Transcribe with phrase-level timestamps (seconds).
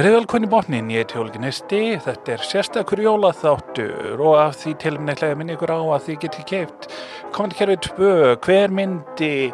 [0.00, 5.36] Í botnin, ég heiti Hólki Nesti, þetta er sérstakur jólaþáttur og af því til minnilega
[5.36, 6.86] minni ykkur á að því geti keift
[7.34, 8.14] komandi kerfið tvö,
[8.46, 9.50] hver myndi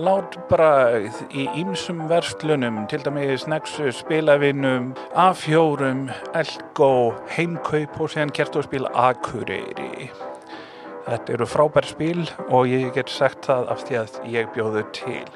[0.00, 5.92] látbrað í ýmsum verslunum, til dæmis Nexus, spilavinnum, A4,
[6.32, 6.92] Elko,
[7.36, 10.08] Heimkaup og síðan kertóspil Akureyri.
[11.10, 15.26] Þetta eru frábær spil og ég get sagt það af því að ég bjóðu til.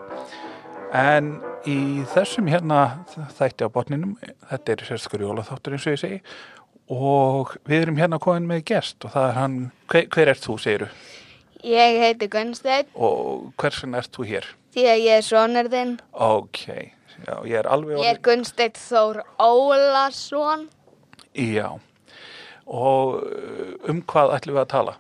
[0.96, 1.34] En
[1.70, 1.78] í
[2.12, 2.80] þessum hérna
[3.38, 4.16] þætti á botninum,
[4.50, 6.18] þetta er sérstaklega jólaþáttur eins og ég segi
[6.95, 9.55] og við erum hérna komin með gest og það er hann,
[9.88, 10.91] hver, hver ert þú segiru?
[11.64, 14.50] Ég heiti Gunnsteinn Og hversin ert þú hér?
[14.74, 15.92] því að ég er sonur þinn.
[16.12, 20.64] Ok, já, ég er alveg Ég er Gunnsteinn Þór Ólason.
[21.38, 21.69] Já,
[22.66, 24.96] og uh, um hvað ætlum við að tala?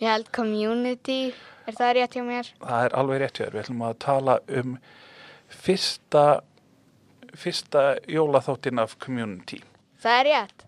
[0.00, 1.20] Ég held community,
[1.68, 2.52] er það rétt hjá mér?
[2.62, 4.76] Það er alveg rétt hér, við ætlum að tala um
[5.50, 6.40] fyrsta,
[7.36, 9.60] fyrsta jólaþáttin af community.
[10.02, 10.66] Það er rétt.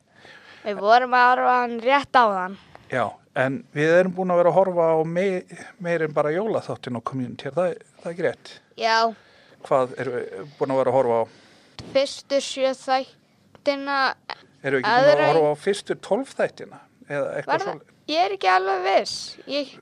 [0.62, 2.56] Við vorum að horfa hann rétt á þann.
[2.92, 3.05] Já,
[3.42, 5.42] en við erum búin að vera að horfa á mei,
[5.83, 8.53] meir en bara jólaþáttin á community, það, það er rétt?
[8.78, 8.98] Já,
[9.62, 11.25] Hvað erum við búin að vera að horfa á?
[11.92, 13.98] fyrstu sjö þættina,
[14.62, 16.78] Erum við ekki búin að Aðra- horfa á fyrstu tólf þættina?
[17.08, 17.72] Eða var eitthvað það?
[17.80, 17.97] svo?
[18.12, 19.14] Ég er ekki alveg viss.
[19.47, 19.72] Ég,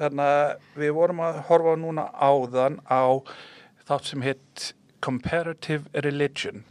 [0.00, 3.02] Þannig að við vorum að horfa núna áðan á
[3.90, 4.70] þátt sem hitt
[5.04, 6.64] Comparative Religion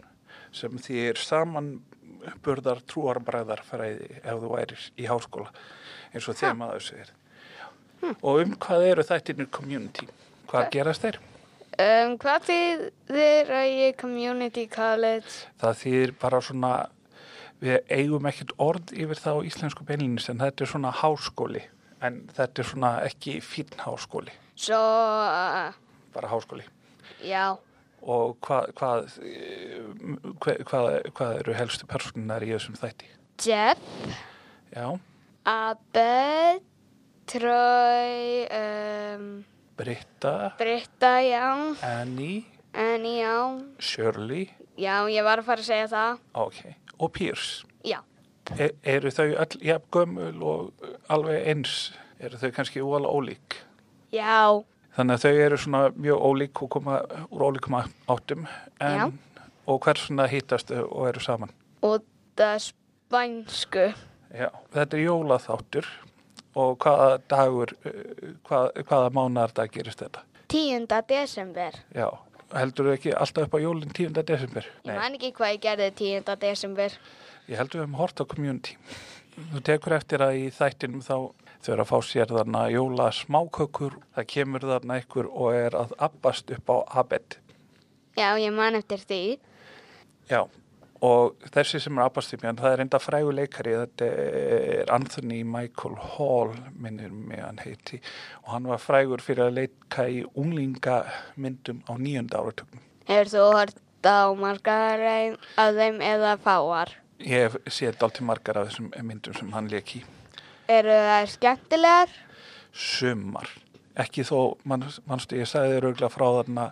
[0.55, 5.49] sem því er samanburðar trúarbræðarfræði ef þú værir í háskóla
[6.13, 7.15] eins og þeim að þessu er.
[8.23, 10.07] Og um hvað eru þættinir community?
[10.49, 11.19] Hvað gerast þeir?
[11.79, 15.35] um, hvað þýðir að ég community college?
[15.61, 16.71] Það þýðir bara svona,
[17.63, 21.63] við eigum ekkert orð yfir það á íslensku beinlinis en þetta er svona háskóli
[22.05, 25.71] en þetta er svona ekki fín háskóli, Svo, uh,
[26.15, 26.65] bara háskóli.
[27.23, 27.57] Já,
[28.01, 29.09] Og hvað, hvað,
[30.39, 30.85] hvað,
[31.17, 33.09] hvað eru helstu personar í þessum þætti?
[33.43, 33.79] Jeff,
[34.71, 34.85] Já,
[35.49, 36.61] Abed,
[37.27, 39.25] Troy, um,
[39.77, 41.45] Britta, Britta, já,
[41.83, 43.35] Annie, Annie, já,
[43.79, 46.59] Shirley, já, ég var að fara að segja það, ok,
[46.99, 47.65] og Pierce.
[47.83, 47.99] já,
[48.57, 51.91] E, eru þau öll jafn gömul og alveg eins?
[52.19, 53.59] Eru þau kannski óal ólík?
[54.11, 54.63] já,
[54.99, 56.97] Þannig að þau eru svona mjög ólík og koma
[57.31, 58.41] úr ólíkum áttum
[58.83, 59.13] en,
[59.63, 61.53] og hvers svona hýtast þau og eru saman.
[61.87, 62.03] út
[62.43, 63.85] að spænsku,
[64.35, 65.87] Já, þetta er jólaþáttur
[66.59, 70.25] og hvaða dagur, eh, hvað, hvaða mánadardag gerist þetta?
[70.51, 70.85] 10.
[71.07, 72.09] desember, Já,
[72.53, 74.23] heldur þau ekki alltaf upp á jólinn 10.
[74.27, 74.67] desember?
[74.83, 76.35] ég man ekki hvað ég gerði 10.
[76.43, 76.91] desember,
[77.47, 78.75] ég heldur við hefum hort á community.
[79.39, 81.31] Þú tekur eftir að í þættinum þá
[81.63, 85.93] þau eru að fá sér þarna jóla smákökur, það kemur þarna einhver og er að
[85.99, 87.37] abbast upp á abed.
[88.17, 89.21] já, ég man eftir því,
[90.29, 90.43] Já,
[91.01, 94.05] og þessi sem er abbastipjan, það er enda frægu leikari, þetta
[94.83, 97.97] er Anthony Michael Hall, minnir mig hann heiti,
[98.43, 102.81] og hann var frægur fyrir að leika í unglingamyndum á nýjönda áratögnum.
[103.07, 105.01] hefur þú hort á margar
[105.57, 106.89] af þeim eða fáar,
[107.19, 110.03] Ég hef séð dálítið margar af þessum myndum sem hann leik í.
[110.69, 112.15] Eru þær skemmtilegar?
[112.71, 113.49] Sumar.
[113.99, 116.67] Ekki þó, man, manstu, ég sagði þér auðvitað frá þarna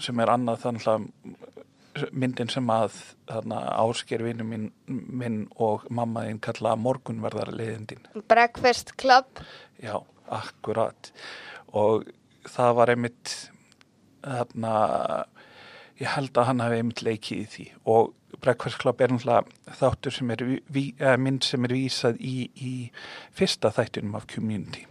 [0.00, 1.08] sem er annað þannig að
[2.16, 2.94] myndin sem að
[3.28, 8.06] þarna ásker vinnu minn, minn og mamma þín kalla morgunverðar leiðindin.
[8.30, 9.42] Breakfast Club,
[9.82, 9.98] Já,
[10.32, 11.10] akkurat.
[11.74, 12.06] Og
[12.48, 13.34] það var einmitt
[14.22, 14.74] þarna,
[16.00, 18.12] ég held að hann hafi einmitt leikið í því og
[18.42, 20.44] Breakfast Club er náttúrulega þáttur sem er,
[21.20, 22.72] mynd sem er vísað í, í
[23.38, 24.86] fyrsta þættunum af Community.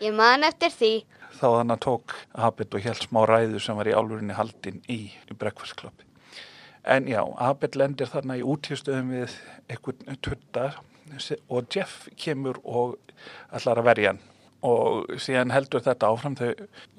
[0.00, 0.92] ég man eftir því,
[1.40, 4.98] Þá þannig að tók Abed og held smá ræðu sem var í álfurinni haldin í,
[5.14, 6.02] í Breakfast Club.
[6.84, 9.36] En já, Abed lendir þarna í útíðstöðum við
[9.70, 10.66] einhvern tutta
[11.48, 12.98] og Jeff kemur og
[13.52, 14.20] ætlar að verja hann
[14.66, 16.50] og síðan heldur þetta áfram þau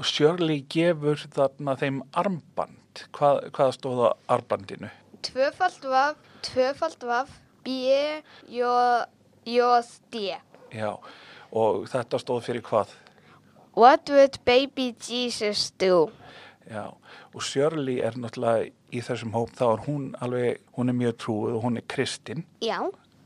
[0.01, 3.05] Shirley gefur þarna þeim armband.
[3.13, 4.89] Hvað, hvað stóð á armbandinu?
[5.25, 6.15] Tvöfald vaf,
[6.45, 7.33] tvöfald vaf,
[7.65, 7.75] B,
[8.49, 8.71] J,
[9.45, 9.69] J,
[10.13, 10.31] D.
[10.73, 10.91] Já,
[11.51, 12.95] og þetta stóð fyrir hvað?
[13.75, 16.09] What would baby Jesus do?
[16.71, 16.91] Já,
[17.33, 21.55] og Shirley er náttúrulega í þessum hóp, þá er hún alveg, hún er mjög trúið
[21.57, 22.79] og hún er kristin Já,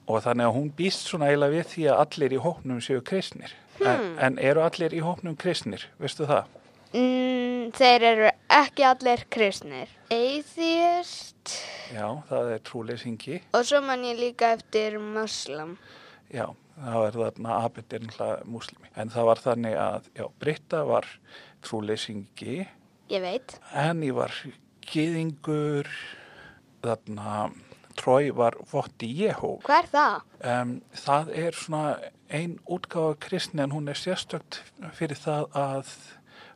[0.06, 3.56] og þannig að hún býst svona eiginlega við því að allir í hópnum séu kristnir.
[3.84, 6.46] En, en eru allir í hópnum kristnir, veistu það?
[6.96, 9.92] Mm, þeir eru ekki allir kristnir.
[10.14, 11.58] Atheist.
[11.94, 13.42] Já, það er trúleysingi.
[13.54, 15.76] Og svo man ég líka eftir muslim.
[16.34, 16.48] Já,
[16.80, 18.90] það er þarna náttúrulega múslimi.
[18.96, 21.12] En það var þannig að, já, Britta var
[21.66, 22.64] trúleysingi,
[23.14, 23.60] Ég veit.
[23.78, 24.34] Annie var
[24.90, 25.90] gyðingur,
[26.82, 27.52] þarna
[27.96, 29.54] Trói var votti Jehó.
[29.64, 30.16] Hvað er það?
[30.52, 31.84] Um, það er svona
[32.34, 34.58] ein útgáfa kristni en hún er sérstökt
[34.98, 35.94] fyrir það að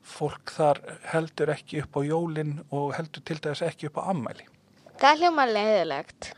[0.05, 0.81] fólk þar
[1.11, 4.47] heldur ekki upp á jólin og heldur til dæs ekki upp á ammæli.
[4.99, 6.31] Það hljóma leiðilegt.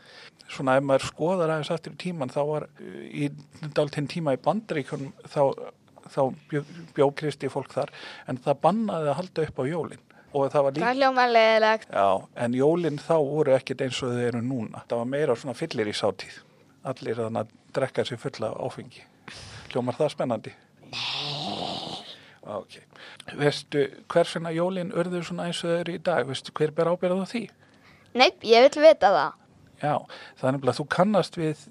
[0.52, 3.30] Svona ef maður skoðar aðeins aftur í tíman þá var uh, í
[3.72, 5.42] dálítinn tíma í bandaríkjum þá,
[6.06, 6.62] þá bjó,
[6.96, 7.92] bjó kristi fólk þar
[8.28, 11.90] en það bannaði að halda upp á jólin og það líka Það hljóma leiðilegt.
[11.92, 14.84] Já, en jólinn þá voru ekkit eins og þau eru núna.
[14.88, 16.38] Það var meira svona fyllir í sátíð.
[16.88, 19.04] Allir þannig að drekka sér fulla áfengi.
[19.72, 20.54] Hljómar það spennandi?
[20.92, 21.82] Nei.
[22.42, 22.80] Ok.
[23.38, 26.26] Veistu, hversuna jólinn urðu svona eins og þau eru í dag?
[26.28, 27.42] Veistu, hver ber ábyrðað á því?
[28.18, 29.38] Nei, ég vil vita það.
[29.82, 29.94] Já,
[30.38, 31.62] það er nefnilega að þú kannast við,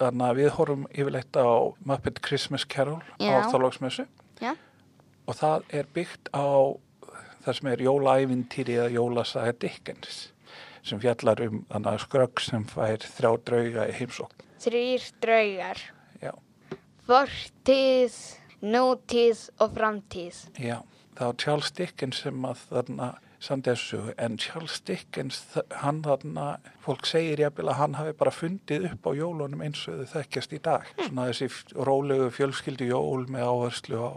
[0.00, 1.48] þannig að við horfum yfirleitt á
[1.88, 3.38] Muppet Christmas Carol Já.
[3.38, 4.04] á Þorlóksmessu
[4.42, 4.52] Já.
[5.26, 6.46] og það er byggt á
[7.42, 10.20] það sem er jólaævintýri eða jólasaga Dickens
[10.86, 14.46] sem fjallar um þannig að skrögg sem fær þrjá drauga í heimsókn.
[14.62, 15.82] Þrýr draugar.
[16.22, 16.32] Já,
[17.06, 18.14] Fortíð,
[18.62, 20.46] nútíð og framtíð.
[20.58, 20.82] já.
[21.12, 23.08] Það var Charles Dickens sem að þarna
[23.42, 25.40] samt þessu en Charles Dickens
[25.82, 30.02] hann þarna, fólk segir jafnvel að hann hafi bara fundið upp á jólunum eins og
[30.02, 30.88] þau þekkjast í dag.
[31.00, 34.12] Svona þessi rólegu fjölskyldu jól með áherslu á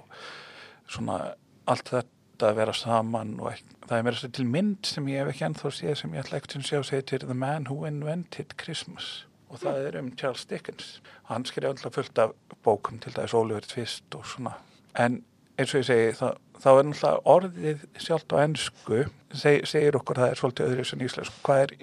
[0.86, 1.20] svona
[1.66, 5.34] allt þetta að vera saman og það er mér að til mynd sem ég hef
[5.34, 8.58] ekki ennþá séð sem ég ætla ekkert að sjá segir til The Man Who Invented
[8.62, 13.34] Christmas og það er um Charles Dickens hann skrifa alltaf fullt af bókum til dæmis
[13.34, 14.58] Oliver Twist og svona
[15.00, 15.24] en
[15.60, 16.28] eins og ég segi þá,
[16.60, 19.02] þá er náttúrulega orðið sjálft á ennsku
[19.36, 21.76] seg, segir okkur að það er svolítið öðru sem íslensku hvað er,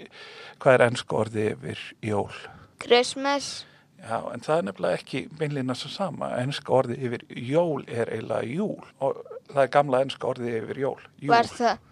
[0.62, 2.40] hvað er ennsku orðið yfir jól?
[2.82, 3.52] Christmas.
[4.02, 6.32] Já, en það er nefnilega ekki beinlýna svo sama.
[6.42, 9.20] Ennska orðið yfir jól er eiginlega júl og
[9.52, 11.00] það er gamla ennska orðið yfir jól.
[11.22, 11.30] júl.
[11.30, 11.84] Var það,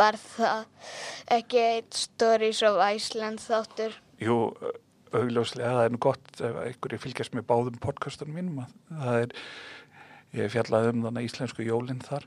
[0.00, 0.92] var það
[1.36, 3.98] ekki eitt Stories of Iceland þáttur?
[4.22, 4.38] Jú,
[5.16, 8.72] augljóslega, það er nú gott ef einhverju fylgjast með báðum podcastunum mínum að
[9.02, 9.36] það er,
[10.38, 12.26] ég fjallaði um þannig íslensku jólinn þar.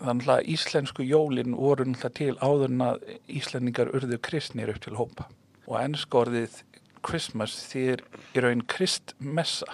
[0.00, 3.02] Þannig að íslensku jólinn voru náttúrulega til áður en að
[3.40, 5.28] íslendingar urðu kristnir upp til hópa.
[5.68, 6.62] Og ennska orðið
[7.04, 8.02] Christmas þýr
[8.34, 9.68] í raun kristmessa.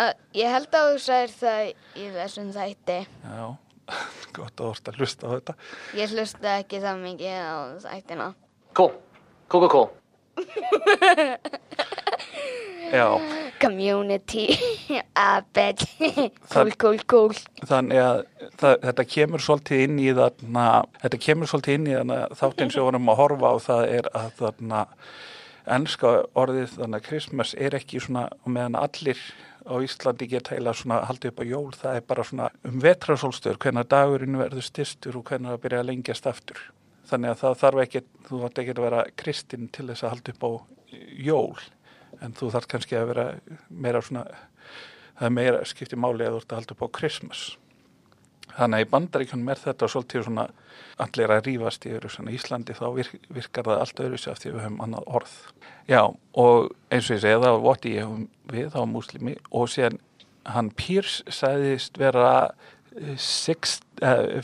[0.00, 1.62] Uh, ég held að þú sagðir það
[2.00, 2.98] í þessum þætti.
[3.24, 3.46] Já,
[4.36, 5.56] gott að orta að hlusta á þetta.
[5.98, 8.28] Ég hlusta ekki það mikið á þættina.
[8.76, 8.92] Cool.
[9.50, 9.99] Cool, cool, cool.
[12.90, 13.06] Já,
[13.60, 14.46] Community,
[15.14, 15.74] cool,
[16.50, 17.34] Það- cool, cool.
[17.68, 18.22] þannig að
[18.58, 20.64] það, þetta kemur svolítið inn í þarna,
[21.04, 24.08] þetta kemur svolítið inn í þarna þáttinn sem við vorum að horfa á það er
[24.22, 24.80] að þarna
[25.76, 29.20] ennska orðið þannig að Christmas er ekki svona meðan allir
[29.70, 33.60] á Íslandi geta heila svona haldið upp á jól það er bara svona um vetrasólstöður
[33.62, 36.62] hvenær dagurinn verður styrstur og hvenær að byrja að lengjast aftur
[37.10, 40.34] þannig að það þarf ekki, þú þarf ekki að vera kristinn til þess að halda
[40.34, 40.50] upp á
[41.20, 41.60] jól
[42.20, 43.26] en þú þarf kannski að vera
[43.68, 44.24] meira svona
[45.20, 47.42] það er meira skipti máli að þú ert að halda upp á Christmas.
[48.50, 50.46] Þannig að í bandaríkjunum er þetta svolítið svona
[51.00, 54.64] allir að rífast í svona Íslandi þá virk, virkar það allt sér af því við
[54.64, 55.34] höfum annað orð.
[55.88, 58.16] Já og eins og ég segi það votti ég
[58.50, 60.00] við á múslimi og síðan
[60.50, 62.50] hann Pierce sagðist vera
[63.20, 64.40] sixth, uh,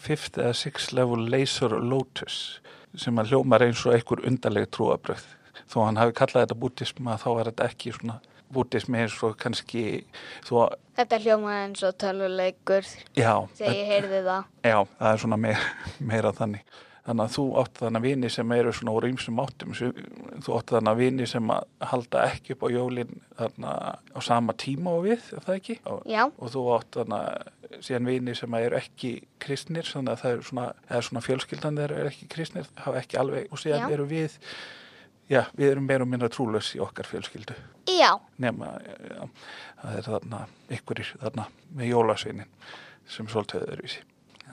[0.00, 2.60] fifth eða sixth level laser lotus
[2.96, 5.24] sem að hljómar eins og einhver undarleg trúabröð
[5.70, 8.20] þó hann hafi kallað þetta bútisma þá er þetta ekki svona
[8.54, 9.84] bútismi eins og kannski
[10.46, 12.88] þó, Þetta hljómaði eins og töluleikur
[13.18, 14.50] já, þegar ég heyrði það.
[14.62, 15.70] Já, það er svona meira,
[16.12, 16.76] meira þannig.
[17.04, 19.74] Þannig að þú átt þannig vini sem eru svona úr ýmsum áttum.
[19.74, 24.94] Þú átt þannig vini sem að halda ekki upp á jólinn þarna á sama tíma
[24.94, 25.76] og við, er það ekki?
[26.08, 27.50] Já, og þú átt þannig
[27.82, 29.12] síðan vini sem eru ekki
[29.42, 33.20] kristnir, þannig að það er svona, eða svona fjölskyldan þeir eru ekki kristnir, hafa ekki
[33.20, 33.94] alveg, og síðan Já.
[33.96, 34.38] eru við,
[35.32, 37.56] já, við erum meira og minna trúlaus í okkar fjölskyldu
[37.90, 39.28] já, nema já,
[39.82, 40.40] það er þarna
[40.78, 42.50] ykkurir þarna með jólasveinin
[43.10, 44.04] sem svolítið öðruvísi.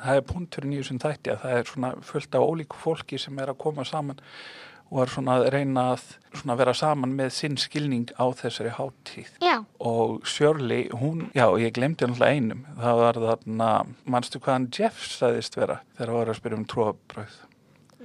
[0.01, 3.39] Það er punkturinn í þessum þætti að það er svona fullt af ólíku fólki sem
[3.39, 4.19] er að koma saman
[4.91, 6.01] og er svona að reyna að
[6.35, 9.31] svona vera saman með sinn skilning á þessari hátíð.
[9.41, 9.63] já.
[9.79, 13.69] Og Shirley, hún, já, ég glemdi náttúrulega einum, það var þarna,
[14.05, 17.39] manstu hvaðan Jeff sagðist vera þegar það var að spyrja um tróðbröð.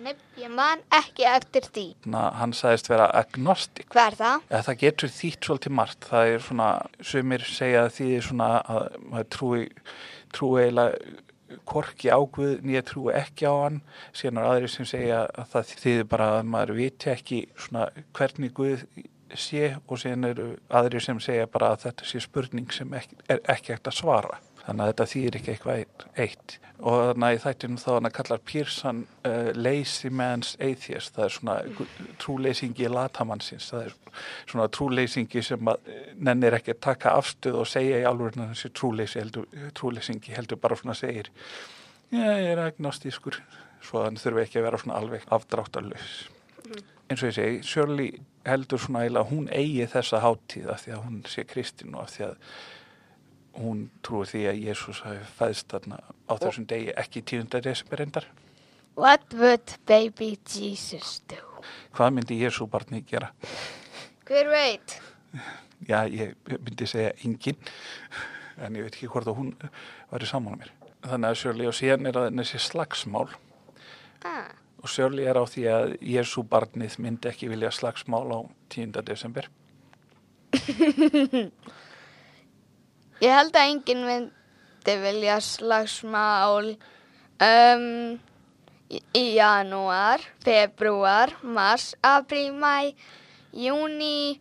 [0.07, 1.87] Nei, ég man ekki eftir því.
[2.15, 3.89] Hann sagðist vera agnostic.
[3.91, 4.43] Hvað er það?
[4.53, 6.07] Ja, það getur þýtt svolítið margt.
[6.07, 6.69] Það er svona,
[7.03, 9.65] sumir segja því svona að maður trúi,
[10.37, 11.17] trúi eiginlega
[11.69, 13.83] korki á Guð nýja trúi ekki á hann.
[14.17, 17.87] Síðan er aðri sem segja að það þýðir bara að maður viti ekki svona
[18.17, 18.87] hvernig Guð
[19.35, 23.43] sé og síðan eru aðri sem segja bara að þetta sé spurning sem ekki, er
[23.43, 24.41] ekki ekkert að svara.
[24.67, 25.85] Þannig að þetta þýr ekki eitthvað
[26.27, 31.15] eitt og þannig að í þættinum þá hann að kallar Pearson uh, lazy man's atheist.
[31.17, 31.55] Það er svona
[32.21, 33.95] trúleysingi latamannsins, það er
[34.51, 38.73] svona trúleysingi sem að eh, nennir ekki að taka afstöð og segja í alveg þessi
[38.77, 41.33] trúleysi heldur, trúleysingi heldur bara svona segir
[42.13, 43.41] já ég er agnostískur
[43.83, 46.15] svo þannig þurfi ekki að vera svona alveg afdráttarlaus.
[47.07, 51.05] Eins og ég segi, Shirley heldur svona eiginlega hún eigi þessa hátíð af því að
[51.05, 52.41] hún sé kristin og af því að
[53.57, 55.99] hún trúi því að Jésús hafi fæðst þarna
[56.29, 57.61] á þessum degi ekki 10.
[57.65, 58.27] desember endar.
[58.97, 61.37] What would baby Jesus do?
[61.97, 63.31] Hvað myndi Jésú barni gera?
[64.27, 64.99] Hver veit?
[65.89, 67.57] Já, ég myndi segja engin,
[68.57, 69.51] en ég veit ekki hvort að hún
[70.11, 70.71] var í saman á mér.
[71.07, 73.29] Þannig að Shirley og síðan er að þessi slagsmál
[74.25, 74.49] Ah.
[74.83, 78.41] og Shirley er á því að Jésú barnið myndi ekki vilja slagsmál á
[78.73, 78.97] 10.
[79.07, 79.47] desember.
[83.25, 86.75] Ég held að enginn myndi vilja slagsmál
[87.41, 87.87] um,
[88.93, 92.93] í, í janúar, februar, mars, apríl, mæ,
[93.57, 94.37] júni,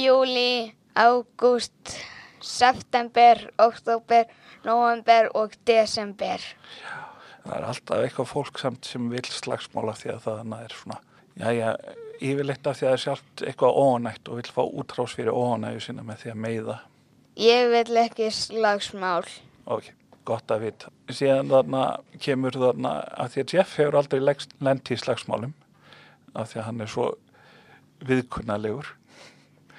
[0.00, 2.00] júli, ágúst,
[2.40, 4.32] september, oktober,
[4.64, 6.40] november og desember.
[7.44, 11.02] Það er alltaf eitthvað fólk samt sem vil slagsmála því að það er svona,
[11.36, 11.68] já, já,
[12.20, 15.84] yfirleitt af því að það er sjálft eitthvað óanægt og vil fá útrás fyrir óanægu
[15.84, 16.78] sinna með því að meiða.
[17.40, 19.24] Ég vil ekki slagsmál.
[19.64, 19.86] Ok,
[20.28, 20.90] gott að vita.
[21.08, 21.84] Síðan þarna
[22.20, 24.20] kemur þarna að því að Jeff hefur aldrei
[24.60, 25.54] lendi í slagsmálum
[26.36, 27.06] af því að hann er svo
[28.10, 28.92] viðkunnalegur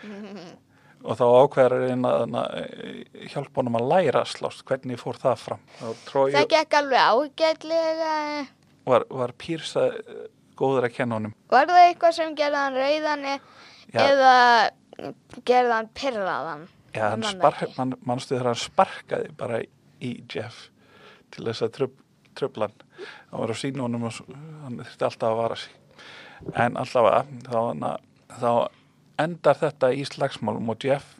[1.07, 2.41] og þá ákveður reyna að
[3.29, 4.65] hjálpa honum að læra slást.
[4.65, 5.63] Hvernig fór það fram?
[6.09, 8.17] Tróju, Það gekk alveg ágætlega.
[8.89, 9.87] var, var Pírsa
[10.57, 11.37] góður að kenna honum?
[11.53, 12.67] Var það eitthvað sem gerði
[13.05, 13.25] hann
[13.91, 14.01] Já.
[14.09, 14.35] eða
[15.45, 16.69] gerði hann pyrraðan?
[16.91, 17.77] Ég man spar, það ekki.
[17.79, 19.61] man, manstu þegar hann sparkaði bara
[20.01, 20.67] í Jeff
[21.31, 21.93] til þess að tröf,
[22.35, 22.85] tröfla hann.
[23.31, 24.19] Var á sínu honum og
[24.65, 25.77] hann þurfti alltaf að vara sig.
[26.57, 27.59] En allavega, þá,
[28.41, 28.51] þá
[29.21, 31.15] endar þetta í slagsmálum og Jeff,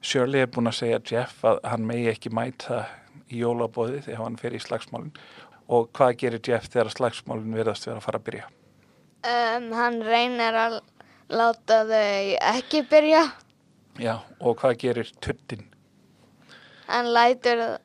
[0.00, 2.84] Shirley er búin að segja Jeff að hann megi ekki mæta
[3.30, 5.12] í jólabóðið þegar hann fer í slagsmálin.
[5.70, 8.48] Og hvað gerir Jeff þegar slagsmálin verðast vera að fara að byrja?
[9.20, 10.80] Um, hann reynir að
[11.30, 13.26] láta þau ekki byrja.
[13.98, 15.66] Já, og hvað gerir Tuttin?
[16.86, 17.78] Hann lætur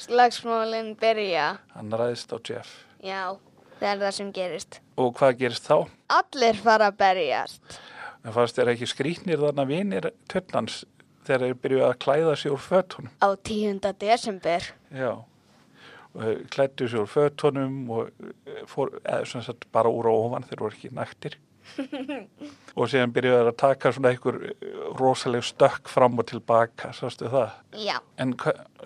[0.00, 1.56] slagsmálinn byrja.
[1.74, 2.82] Hann ræðist á Jeff.
[3.04, 3.36] Já,
[3.80, 4.80] það er það sem gerist.
[4.96, 5.88] Og hvað gerist þá?
[6.12, 7.78] Allir fara að berjast.
[8.26, 10.82] En fannst þér ekki skrýtnir þarna vinir Tuttans
[11.26, 13.10] þegar þeir byrjuðu að klæða sig úr fötunum?
[13.22, 13.80] Á 10.
[14.00, 14.68] desember.
[14.90, 15.12] Já.
[16.16, 20.46] Þeir klæddu sig úr fötunum og eh, fór, eða svona sagt bara úr og ofan,
[20.48, 21.36] þeir voru ekki naktir.
[22.78, 27.56] og síðan byrjuðu að taka svona einhver eh, rosaleg stökk fram og tilbaka, sástu það?
[27.82, 27.96] Já.
[28.22, 28.36] En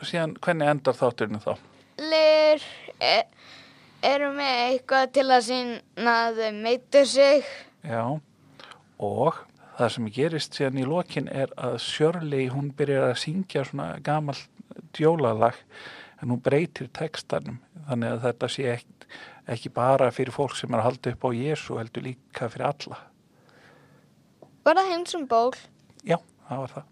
[0.02, 1.52] síðan, hvernig endar þátturinn þá?
[2.00, 2.64] Allir
[3.00, 3.14] e
[4.10, 7.48] eru með eitthvað til að sína að þau meitu sig.
[7.84, 8.04] Já,
[9.00, 9.40] og
[9.76, 14.48] það sem gerist síðan í lokin er að Shirley, hún byrjar að syngja svona gamalt
[14.96, 15.58] djólalag
[16.20, 18.96] en hún breytir textanum þannig að þetta sé ekki,
[19.48, 22.98] ekki bara fyrir fólk sem er að halda upp á Jésu heldur líka fyrir alla.
[24.64, 25.54] Var það sem ból?
[26.04, 26.18] Já,
[26.48, 26.84] það var það.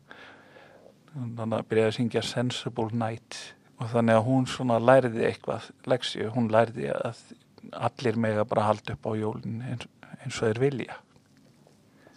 [1.19, 3.39] Þannig að byrjaði að syngja Sensible Night
[3.79, 7.21] og þannig að hún svona lærði eitthvað, leksju, hún lærði að
[7.73, 9.87] allir mega bara halda upp á jólin eins,
[10.23, 10.99] eins og þeir vilja.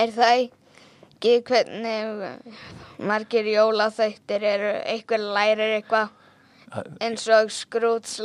[0.01, 6.17] Er það ekki hvernig margir jólaþættir eru eitthvað lærir eitthvað
[7.03, 8.17] eins og skrúts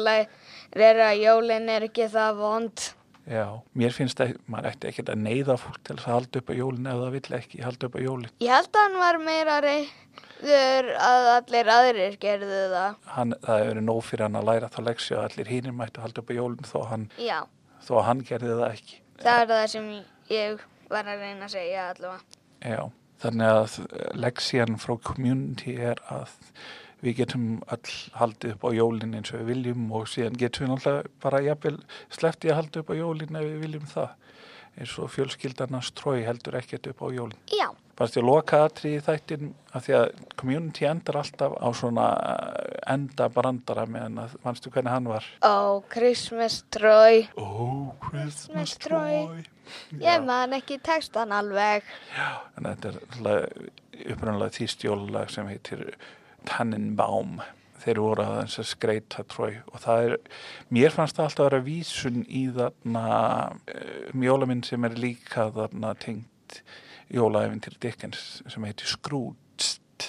[0.77, 2.87] lærir að jólin er ekki það vond.
[3.27, 6.51] Já, mér finnst að maður ætti ekkert að neyða fólk til þess að halda upp
[6.51, 8.35] á jólinn ef það vill ekki halda upp á jólinn.
[8.45, 13.01] Ég held að hann var meira reyður að allir aðrir gerðu það.
[13.17, 16.23] Hann, það verið nóg fyrir hann að læra þá leksju að allir hínir mættu halda
[16.23, 16.79] upp á jólinn þó,
[17.83, 19.03] þó að hann gerði það ekki.
[19.25, 19.91] það er það sem
[20.31, 22.41] ég var að reyna að segja allavega.
[22.63, 22.81] Já,
[23.25, 23.79] þannig að
[24.23, 26.39] leksjan frá community er að
[27.07, 30.73] við getum öll haldið upp á jólinn eins og við viljum og síðan getum við
[30.75, 31.77] náttúrulega bara jafnvel
[32.19, 34.15] sleppti að halda upp á jólinn ef við viljum það.
[34.77, 37.39] Eins og fjölskyldarnas trói heldur ekkert upp á jólinn.
[37.49, 42.09] Já, Fannst ég loka atrið í þættin af því að community endar alltaf á svona
[42.29, 45.29] eh, enda brandara meðan að, fannstu hvernig hann var?
[45.41, 47.23] ó, Christmas Troy.
[47.41, 49.47] Oh, Christmas Troy.
[49.97, 51.89] Ég man ekki textan alveg.
[52.61, 53.49] En þetta er
[54.13, 55.87] upprannlega því stjólulag sem heitir
[56.49, 57.39] Tannenbaum.
[57.85, 60.15] Þeir voru að þess að skreita trói og það er,
[60.75, 63.03] mér fannst það alltaf að vera vísun í þarna
[63.53, 66.63] um, jólaminn sem er líka þarna tengt
[67.15, 70.09] jólaæfinn til Dickens sem heitir Scrooged.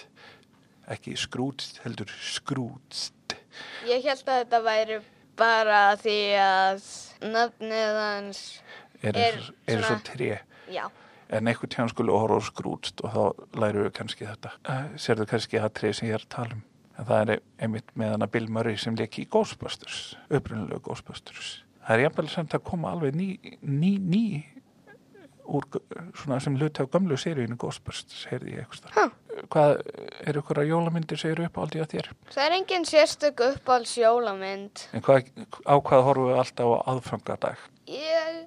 [0.88, 3.36] Ekki Scrooged, heldur Scrooged.
[3.90, 5.00] Ég held að þetta væri
[5.38, 6.88] bara því að
[7.34, 8.42] nafnið hans,
[9.04, 9.36] Er, Er er,
[9.70, 10.30] er svo svona- tré.
[10.74, 10.88] já,
[11.30, 14.54] En einhvern tíðan skulle horfa á skrútst og þá læru við kannski þetta.
[14.64, 16.66] Uh, Serðu kannski það tré sem ég er að tala um.
[16.98, 21.58] En það er einmitt með hana Bill Murray sem leki í Ghostbusters, upprunalegu Ghostbusters.
[21.86, 23.28] Það er jafnvel samt að koma alveg ný,
[23.62, 24.24] ný, ný
[25.48, 25.64] úr
[26.18, 29.14] svona sem hluti á gömlu seríinu Ghostbusters, heyrði ég eitthvað.
[29.54, 29.74] Hvað
[30.28, 32.10] er ykkur að jólamyndir segir upp aldrei að þér?
[32.34, 34.88] það er engin sérstök uppáhalds jólamynd.
[34.98, 35.30] En hvað,
[35.64, 37.68] á hvað horfum við alltaf á aðfangadag?
[37.88, 38.42] Ég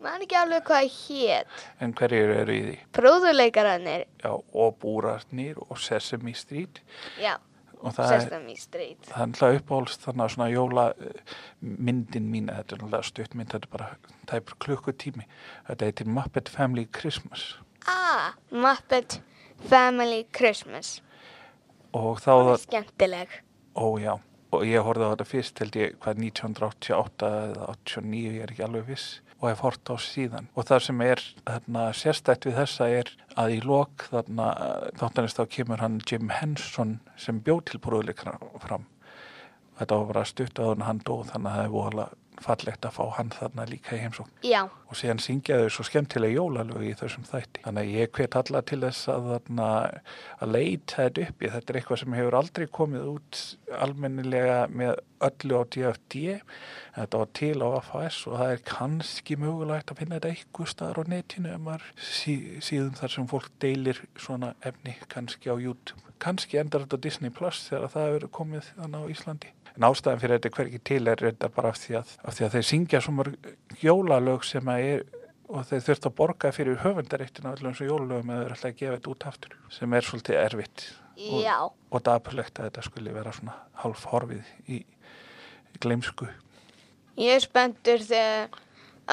[0.00, 1.46] man ekki alveg hvað hét.
[1.80, 2.76] En hverjir eru í því?
[2.96, 6.80] Prúðuleikarannir, Já, og Búrarnir og Sesame Street
[7.20, 7.36] já,
[7.84, 12.24] og það er, það er náttúrulega uppáhalds þannig að svona jóla eh, mín, þetta
[12.58, 13.88] er náttúrulega stuttmynd, þetta er bara
[14.30, 15.26] tæpur klukkutími.
[15.68, 17.54] Þetta heitir Muppet Family Christmas
[17.86, 19.18] Ah, Muppet
[19.68, 21.00] Family Christmas.
[21.92, 23.28] og þá Það er það, skemmtileg.
[23.76, 24.14] ó já,
[24.54, 28.64] og ég horfði á þetta fyrst held ég hvað 1988 eða 89, ég er ekki
[28.66, 30.48] alveg viss og hef hort á síðan.
[30.56, 34.48] Og það sem er þarna, sérstætt við þessa er að í lok þarna
[34.96, 38.88] þáttanist þá kemur hann Jim Henson sem bjóð til brúðleikana fram.
[39.76, 43.30] Þetta var bara stutt á hann dó þannig að það voðalega fallegt að fá hann
[43.34, 44.64] þarna líka í heimsókn Já,
[44.94, 47.62] og síðan syngja þau svo skemmtilega jólalög í þessum þætti.
[47.64, 49.68] Þannig að ég hvet alla til þess að, þarna,
[50.44, 51.50] að leita þetta uppi.
[51.54, 53.40] Þetta er eitthvað sem hefur aldrei komið út
[53.84, 54.94] almennilega með
[55.28, 56.22] öllu á DFD.
[56.94, 61.02] Þetta var til á FAS og það er kannski mögulegt að finna þetta eitthvað staðar
[61.02, 66.02] á netinu ef maður sí, síðum þar sem fólk deilir svona efni kannski á YouTube.
[66.22, 69.54] Kannski endar þetta Disney Plus þegar það hefur komið þannig á Íslandi.
[69.74, 72.52] En ástæðan fyrir þetta hverki til er þetta bara af því að, af því að
[72.54, 73.48] þeir syngja svo mörg
[73.82, 75.04] jólalög sem að er
[75.54, 78.78] og þeir þurft að borga fyrir höfundaréttina öllum eins og jólalögum eða þeir ætla að
[78.80, 80.84] gefa þetta út aftur sem er svolítið erfitt
[81.14, 81.56] og, já.
[81.90, 86.30] og dapurlegt að þetta skulle vera svona hálf horfið í, í gleimsku.
[87.20, 88.56] Ég er spenntur þegar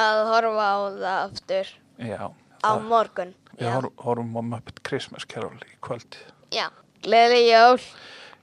[0.01, 3.35] að horfa á það aftur Já, á það- morgun.
[3.59, 6.17] við horf, horfum á Muppet Christmas Carol í kvöld.
[6.55, 6.69] Já,
[7.03, 7.83] gleðileg jól.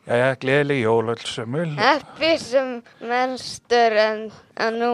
[0.08, 1.74] Jæja, gleðileg jól öll sömul.
[1.76, 4.92] Happy sem menstur en að nú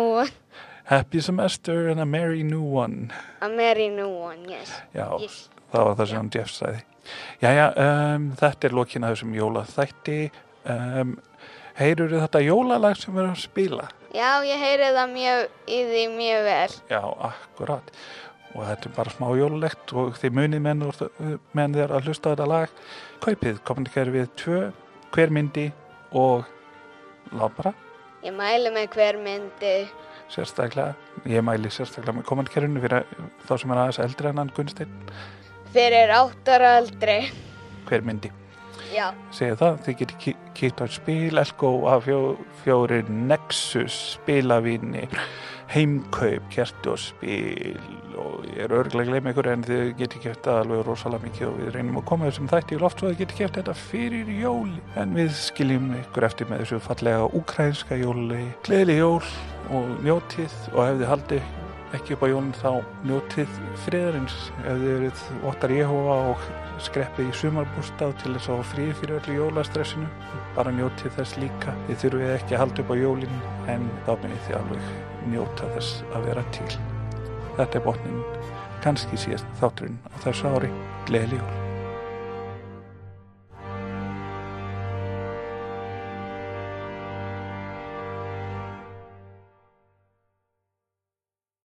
[0.85, 3.11] Happy semester and a merry new one.
[3.40, 4.72] a merry new one, yes.
[4.94, 5.48] Já, Yes.
[5.72, 6.83] það var það sem hann Jeff sæði.
[7.42, 10.31] Jæja, um, þetta er lokin að þessum jólaþætti.
[10.66, 11.14] Um,
[11.79, 13.88] heyrur þetta jólalag sem við erum að spila?
[14.14, 16.77] Já, ég heyri það mjög í því mjög vel.
[16.90, 17.00] Já,
[17.31, 17.90] akkurat.
[18.55, 20.85] Og þetta er bara smá jólulegt og þið munið menn,
[21.55, 22.68] menn þeir að hlusta þetta lag.
[23.24, 24.61] Kaupið, komandi kæri við tvö,
[25.14, 25.68] hver myndi
[26.12, 26.44] og
[27.33, 27.72] lát bara,
[28.24, 29.74] Ég mæli með hver myndi.
[30.33, 30.94] sérstaklega.
[31.29, 33.05] Ég mæli sérstaklega með komandi kærinu fyrir
[33.46, 35.11] þá sem er aðeins eldri en hann Gunnsteinn.
[35.74, 37.29] Fyrir áttara aldrei.
[37.88, 38.31] Hver myndi?
[39.35, 42.18] Segja það, þið getur kíkt á spil, Elko af fjó,
[42.62, 45.09] fjóri Nexus, spilavinni
[45.72, 46.92] heimkaup, kerti
[48.20, 51.48] og ég er örglega að gleyma ykkur en þið getur kæft það alveg rosalega mikið
[51.48, 54.31] og við reynum að koma þessum þætti í loft svo þið getur kæft þetta fyrir
[54.38, 58.40] jóli en við skiljum ykkur eftir með þessu fallega úkrænska jóli.
[58.66, 59.20] Gleðileg jól
[59.74, 61.53] og njótið og ef þið haldið
[61.94, 62.70] ekki upp á jólinn þá
[63.07, 64.37] njótið friðarins.
[64.64, 66.46] Ef þið eruð óttar Jehova og
[66.83, 70.11] skreppið í sumarbústað til þess að frið fyrir öllu jólastressinu
[70.59, 71.79] bara njótið þess líka.
[71.88, 76.04] Þið þurfið ekki að halda upp á jólinn en þá með þið alveg njóta þess
[76.14, 76.70] að vera til.
[77.58, 78.22] Þetta er botnin
[78.84, 80.72] kannski síðast þátturinn á þessu ári.
[81.08, 81.63] Gleðileg jól